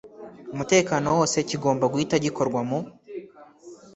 [0.57, 2.79] mutekano wose kigomba guhita gikorwa mu